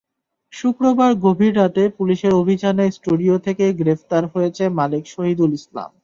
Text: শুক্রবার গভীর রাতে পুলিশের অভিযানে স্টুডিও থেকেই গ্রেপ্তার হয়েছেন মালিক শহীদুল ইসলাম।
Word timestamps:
শুক্রবার 0.53 1.11
গভীর 1.25 1.53
রাতে 1.57 1.83
পুলিশের 1.97 2.33
অভিযানে 2.41 2.85
স্টুডিও 2.97 3.35
থেকেই 3.45 3.73
গ্রেপ্তার 3.73 4.23
হয়েছেন 4.33 4.69
মালিক 4.79 5.03
শহীদুল 5.07 5.51
ইসলাম। 5.53 5.89